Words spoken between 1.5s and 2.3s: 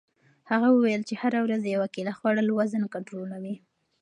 یوه کیله